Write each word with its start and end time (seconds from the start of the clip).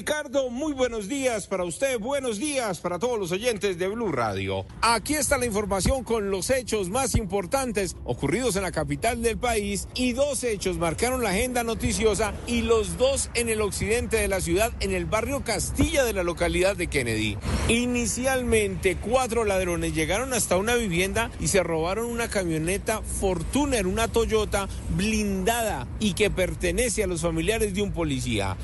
Ricardo, 0.00 0.48
muy 0.48 0.72
buenos 0.72 1.08
días 1.08 1.46
para 1.46 1.64
usted, 1.64 1.98
buenos 1.98 2.38
días 2.38 2.80
para 2.80 2.98
todos 2.98 3.18
los 3.18 3.32
oyentes 3.32 3.76
de 3.76 3.86
Blue 3.86 4.10
Radio. 4.10 4.64
Aquí 4.80 5.12
está 5.12 5.36
la 5.36 5.44
información 5.44 6.04
con 6.04 6.30
los 6.30 6.48
hechos 6.48 6.88
más 6.88 7.14
importantes 7.14 7.96
ocurridos 8.04 8.56
en 8.56 8.62
la 8.62 8.72
capital 8.72 9.20
del 9.20 9.36
país 9.36 9.88
y 9.94 10.14
dos 10.14 10.42
hechos 10.42 10.78
marcaron 10.78 11.22
la 11.22 11.32
agenda 11.32 11.64
noticiosa 11.64 12.32
y 12.46 12.62
los 12.62 12.96
dos 12.96 13.28
en 13.34 13.50
el 13.50 13.60
occidente 13.60 14.16
de 14.16 14.28
la 14.28 14.40
ciudad, 14.40 14.72
en 14.80 14.94
el 14.94 15.04
barrio 15.04 15.44
Castilla 15.44 16.02
de 16.02 16.14
la 16.14 16.22
localidad 16.22 16.76
de 16.76 16.86
Kennedy. 16.86 17.36
Inicialmente, 17.68 18.96
cuatro 18.96 19.44
ladrones 19.44 19.94
llegaron 19.94 20.32
hasta 20.32 20.56
una 20.56 20.76
vivienda 20.76 21.30
y 21.40 21.48
se 21.48 21.62
robaron 21.62 22.06
una 22.06 22.30
camioneta 22.30 23.02
Fortuner, 23.02 23.86
una 23.86 24.08
Toyota 24.08 24.66
blindada 24.96 25.86
y 25.98 26.14
que 26.14 26.30
pertenece 26.30 27.04
a 27.04 27.06
los 27.06 27.20
familiares 27.20 27.74
de 27.74 27.82
un 27.82 27.92
policía. 27.92 28.56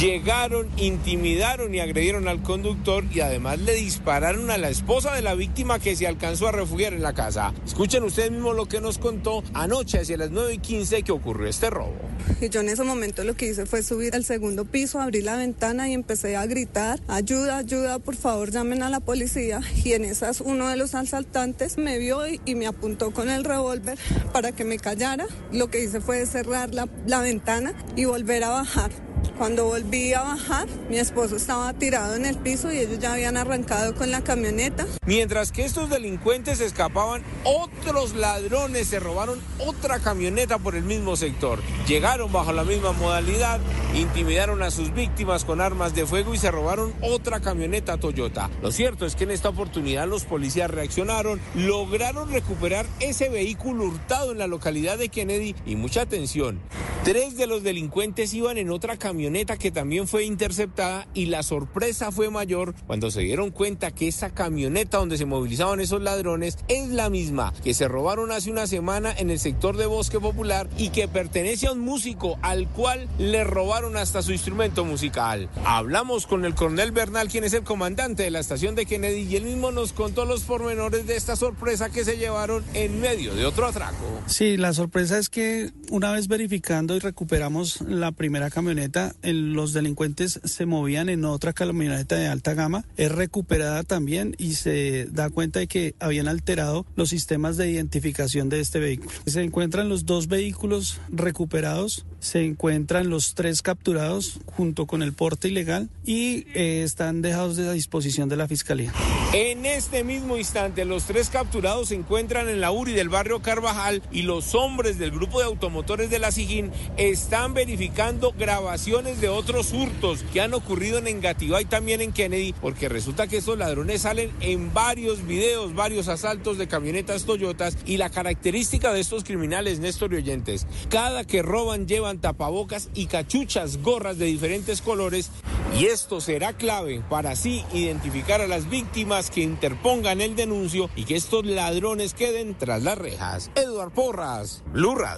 Llegaron, 0.00 0.68
intimidaron 0.76 1.74
y 1.74 1.80
agredieron 1.80 2.28
al 2.28 2.42
conductor 2.42 3.02
y 3.10 3.20
además 3.20 3.58
le 3.60 3.72
dispararon 3.72 4.50
a 4.50 4.58
la 4.58 4.68
esposa 4.68 5.14
de 5.14 5.22
la 5.22 5.34
víctima 5.34 5.78
que 5.78 5.96
se 5.96 6.06
alcanzó 6.06 6.48
a 6.48 6.52
refugiar 6.52 6.92
en 6.92 7.02
la 7.02 7.14
casa. 7.14 7.54
Escuchen 7.64 8.02
ustedes 8.02 8.30
mismos 8.30 8.54
lo 8.54 8.66
que 8.66 8.82
nos 8.82 8.98
contó 8.98 9.42
anoche 9.54 10.00
hacia 10.00 10.18
las 10.18 10.30
9 10.30 10.54
y 10.54 10.58
15 10.58 11.02
que 11.02 11.12
ocurrió 11.12 11.48
este 11.48 11.70
robo. 11.70 11.94
Y 12.42 12.50
yo 12.50 12.60
en 12.60 12.68
ese 12.68 12.84
momento 12.84 13.24
lo 13.24 13.36
que 13.36 13.46
hice 13.46 13.64
fue 13.64 13.82
subir 13.82 14.14
al 14.14 14.24
segundo 14.26 14.66
piso, 14.66 15.00
abrir 15.00 15.24
la 15.24 15.36
ventana 15.36 15.88
y 15.88 15.94
empecé 15.94 16.36
a 16.36 16.44
gritar, 16.44 17.00
ayuda, 17.08 17.56
ayuda, 17.56 17.98
por 17.98 18.16
favor 18.16 18.50
llamen 18.50 18.82
a 18.82 18.90
la 18.90 19.00
policía. 19.00 19.62
Y 19.82 19.94
en 19.94 20.04
esas 20.04 20.42
uno 20.42 20.68
de 20.68 20.76
los 20.76 20.94
asaltantes 20.94 21.78
me 21.78 21.98
vio 21.98 22.20
y, 22.26 22.54
me 22.54 22.66
apuntó 22.66 23.12
con 23.12 23.30
el 23.30 23.44
revólver 23.44 23.98
para 24.32 24.52
que 24.52 24.64
me 24.64 24.78
callara. 24.78 25.26
Lo 25.52 25.70
que 25.70 25.82
hice 25.82 26.02
fue 26.02 26.26
cerrar 26.26 26.70
la 26.74 27.20
ventana 27.20 27.72
y 27.96 28.04
volver 28.04 28.44
a 28.44 28.50
bajar. 28.50 29.05
Cuando 29.38 29.66
volví 29.66 30.14
a 30.14 30.22
bajar, 30.22 30.66
mi 30.88 30.96
esposo 30.96 31.36
estaba 31.36 31.74
tirado 31.74 32.14
en 32.14 32.24
el 32.24 32.38
piso 32.38 32.72
y 32.72 32.78
ellos 32.78 32.98
ya 32.98 33.12
habían 33.12 33.36
arrancado 33.36 33.94
con 33.94 34.10
la 34.10 34.24
camioneta. 34.24 34.86
Mientras 35.04 35.52
que 35.52 35.66
estos 35.66 35.90
delincuentes 35.90 36.60
escapaban, 36.60 37.22
otros 37.44 38.14
ladrones 38.14 38.88
se 38.88 38.98
robaron 38.98 39.38
otra 39.58 39.98
camioneta 39.98 40.58
por 40.58 40.74
el 40.74 40.84
mismo 40.84 41.16
sector. 41.16 41.60
Llegaron 41.86 42.32
bajo 42.32 42.54
la 42.54 42.64
misma 42.64 42.92
modalidad, 42.92 43.60
intimidaron 43.94 44.62
a 44.62 44.70
sus 44.70 44.94
víctimas 44.94 45.44
con 45.44 45.60
armas 45.60 45.94
de 45.94 46.06
fuego 46.06 46.34
y 46.34 46.38
se 46.38 46.50
robaron 46.50 46.94
otra 47.02 47.40
camioneta 47.40 47.98
Toyota. 47.98 48.48
Lo 48.62 48.72
cierto 48.72 49.04
es 49.04 49.16
que 49.16 49.24
en 49.24 49.32
esta 49.32 49.50
oportunidad 49.50 50.08
los 50.08 50.24
policías 50.24 50.70
reaccionaron, 50.70 51.42
lograron 51.54 52.32
recuperar 52.32 52.86
ese 53.00 53.28
vehículo 53.28 53.84
hurtado 53.84 54.32
en 54.32 54.38
la 54.38 54.46
localidad 54.46 54.96
de 54.96 55.10
Kennedy 55.10 55.54
y 55.66 55.76
mucha 55.76 56.00
atención. 56.00 56.58
Tres 57.06 57.36
de 57.36 57.46
los 57.46 57.62
delincuentes 57.62 58.34
iban 58.34 58.58
en 58.58 58.68
otra 58.68 58.96
camioneta 58.96 59.56
que 59.56 59.70
también 59.70 60.08
fue 60.08 60.24
interceptada 60.24 61.06
y 61.14 61.26
la 61.26 61.44
sorpresa 61.44 62.10
fue 62.10 62.30
mayor 62.30 62.74
cuando 62.84 63.12
se 63.12 63.20
dieron 63.20 63.52
cuenta 63.52 63.92
que 63.92 64.08
esa 64.08 64.30
camioneta 64.30 64.98
donde 64.98 65.16
se 65.16 65.24
movilizaban 65.24 65.78
esos 65.78 66.02
ladrones 66.02 66.58
es 66.66 66.88
la 66.88 67.08
misma 67.08 67.54
que 67.62 67.74
se 67.74 67.86
robaron 67.86 68.32
hace 68.32 68.50
una 68.50 68.66
semana 68.66 69.14
en 69.16 69.30
el 69.30 69.38
sector 69.38 69.76
de 69.76 69.86
Bosque 69.86 70.18
Popular 70.18 70.68
y 70.78 70.88
que 70.88 71.06
pertenece 71.06 71.68
a 71.68 71.72
un 71.74 71.78
músico 71.78 72.40
al 72.42 72.68
cual 72.70 73.08
le 73.20 73.44
robaron 73.44 73.96
hasta 73.96 74.20
su 74.20 74.32
instrumento 74.32 74.84
musical. 74.84 75.48
Hablamos 75.64 76.26
con 76.26 76.44
el 76.44 76.56
coronel 76.56 76.90
Bernal, 76.90 77.28
quien 77.28 77.44
es 77.44 77.52
el 77.52 77.62
comandante 77.62 78.24
de 78.24 78.32
la 78.32 78.40
estación 78.40 78.74
de 78.74 78.84
Kennedy 78.84 79.28
y 79.30 79.36
él 79.36 79.44
mismo 79.44 79.70
nos 79.70 79.92
contó 79.92 80.24
los 80.24 80.42
pormenores 80.42 81.06
de 81.06 81.14
esta 81.14 81.36
sorpresa 81.36 81.88
que 81.88 82.04
se 82.04 82.16
llevaron 82.16 82.64
en 82.74 83.00
medio 83.00 83.32
de 83.36 83.46
otro 83.46 83.64
atraco. 83.64 84.22
Sí, 84.26 84.56
la 84.56 84.72
sorpresa 84.72 85.18
es 85.18 85.28
que 85.28 85.70
una 85.92 86.10
vez 86.10 86.26
verificando 86.26 86.95
y 86.96 87.00
recuperamos 87.00 87.80
la 87.82 88.12
primera 88.12 88.50
camioneta, 88.50 89.14
los 89.22 89.72
delincuentes 89.72 90.40
se 90.44 90.66
movían 90.66 91.08
en 91.08 91.24
otra 91.24 91.52
camioneta 91.52 92.16
de 92.16 92.28
alta 92.28 92.54
gama, 92.54 92.84
es 92.96 93.12
recuperada 93.12 93.82
también 93.84 94.34
y 94.38 94.54
se 94.54 95.06
da 95.10 95.30
cuenta 95.30 95.60
de 95.60 95.66
que 95.66 95.94
habían 96.00 96.28
alterado 96.28 96.86
los 96.96 97.10
sistemas 97.10 97.56
de 97.56 97.70
identificación 97.70 98.48
de 98.48 98.60
este 98.60 98.78
vehículo. 98.78 99.10
Se 99.26 99.42
encuentran 99.42 99.88
los 99.88 100.06
dos 100.06 100.28
vehículos 100.28 101.00
recuperados, 101.08 102.06
se 102.20 102.44
encuentran 102.44 103.10
los 103.10 103.34
tres 103.34 103.62
capturados 103.62 104.40
junto 104.46 104.86
con 104.86 105.02
el 105.02 105.12
porte 105.12 105.48
ilegal 105.48 105.90
y 106.04 106.46
eh, 106.54 106.82
están 106.82 107.22
dejados 107.22 107.56
de 107.56 107.64
la 107.64 107.72
disposición 107.72 108.28
de 108.28 108.36
la 108.36 108.48
fiscalía. 108.48 108.92
En 109.32 109.66
este 109.66 110.02
mismo 110.02 110.36
instante, 110.36 110.84
los 110.84 111.04
tres 111.04 111.28
capturados 111.28 111.88
se 111.88 111.94
encuentran 111.94 112.48
en 112.48 112.60
la 112.60 112.70
URI 112.70 112.92
del 112.92 113.08
barrio 113.08 113.42
Carvajal 113.42 114.02
y 114.10 114.22
los 114.22 114.54
hombres 114.54 114.98
del 114.98 115.10
grupo 115.10 115.40
de 115.40 115.46
automotores 115.46 116.10
de 116.10 116.18
la 116.18 116.32
SIGIN 116.32 116.72
están 116.96 117.54
verificando 117.54 118.32
grabaciones 118.38 119.20
de 119.20 119.28
otros 119.28 119.72
hurtos 119.72 120.24
que 120.32 120.40
han 120.40 120.54
ocurrido 120.54 120.98
en 120.98 121.08
Engativá 121.08 121.60
y 121.60 121.64
también 121.64 122.00
en 122.00 122.12
Kennedy, 122.12 122.54
porque 122.60 122.88
resulta 122.88 123.26
que 123.26 123.38
estos 123.38 123.58
ladrones 123.58 124.02
salen 124.02 124.30
en 124.40 124.72
varios 124.72 125.26
videos, 125.26 125.74
varios 125.74 126.08
asaltos 126.08 126.58
de 126.58 126.68
camionetas 126.68 127.24
Toyotas 127.24 127.76
y 127.86 127.96
la 127.96 128.10
característica 128.10 128.92
de 128.92 129.00
estos 129.00 129.24
criminales, 129.24 129.80
Néstor 129.80 130.12
y 130.12 130.16
oyentes, 130.16 130.66
cada 130.88 131.24
que 131.24 131.42
roban 131.42 131.86
llevan 131.86 132.20
tapabocas 132.20 132.88
y 132.94 133.06
cachuchas, 133.06 133.82
gorras 133.82 134.18
de 134.18 134.26
diferentes 134.26 134.80
colores 134.80 135.30
y 135.78 135.86
esto 135.86 136.20
será 136.20 136.52
clave 136.54 137.02
para 137.08 137.30
así 137.30 137.64
identificar 137.72 138.40
a 138.40 138.46
las 138.46 138.70
víctimas 138.70 139.30
que 139.30 139.42
interpongan 139.42 140.20
el 140.20 140.34
denuncio 140.36 140.88
y 140.96 141.04
que 141.04 141.16
estos 141.16 141.44
ladrones 141.44 142.14
queden 142.14 142.56
tras 142.56 142.82
las 142.82 142.96
rejas. 142.96 143.50
Eduard 143.56 143.92
Porras, 143.92 144.62
Blue 144.72 144.94
Radio. 144.94 145.14